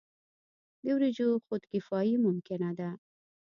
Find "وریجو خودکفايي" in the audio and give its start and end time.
0.95-2.15